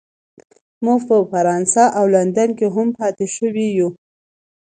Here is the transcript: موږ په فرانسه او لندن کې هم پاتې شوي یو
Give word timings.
موږ 0.85 0.99
په 1.09 1.15
فرانسه 1.31 1.83
او 1.97 2.05
لندن 2.15 2.49
کې 2.57 2.67
هم 2.75 2.87
پاتې 2.99 3.25
شوي 3.35 3.67
یو 3.79 3.89